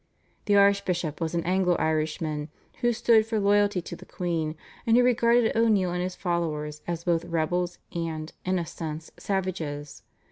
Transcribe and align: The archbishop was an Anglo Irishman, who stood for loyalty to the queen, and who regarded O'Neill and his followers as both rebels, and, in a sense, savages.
The 0.45 0.55
archbishop 0.55 1.21
was 1.21 1.35
an 1.35 1.43
Anglo 1.43 1.75
Irishman, 1.75 2.49
who 2.79 2.91
stood 2.91 3.23
for 3.23 3.39
loyalty 3.39 3.83
to 3.83 3.95
the 3.95 4.03
queen, 4.07 4.55
and 4.87 4.97
who 4.97 5.03
regarded 5.03 5.55
O'Neill 5.55 5.91
and 5.91 6.01
his 6.01 6.15
followers 6.15 6.81
as 6.87 7.03
both 7.03 7.23
rebels, 7.25 7.77
and, 7.93 8.33
in 8.43 8.57
a 8.57 8.65
sense, 8.65 9.11
savages. 9.17 10.01